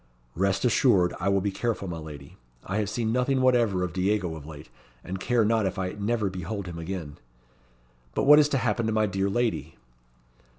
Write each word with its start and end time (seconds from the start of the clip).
"Rest 0.33 0.65
assured 0.65 1.13
I 1.19 1.29
will 1.29 1.41
be 1.41 1.51
careful, 1.51 1.87
my 1.87 1.99
lady. 1.99 2.35
I 2.65 2.77
have 2.77 2.89
seen 2.89 3.11
nothing 3.11 3.39
whatever 3.39 3.83
of 3.83 3.93
Diego 3.93 4.33
of 4.35 4.47
late, 4.47 4.69
and 5.03 5.19
care 5.19 5.45
not 5.45 5.67
if 5.67 5.77
I 5.77 5.91
never 5.91 6.27
behold 6.27 6.65
him 6.65 6.79
again. 6.79 7.17
But 8.15 8.23
what 8.23 8.39
is 8.39 8.49
to 8.49 8.57
happen 8.57 8.87
to 8.87 8.91
my 8.93 9.05
dear 9.05 9.29
lady?" 9.29 9.75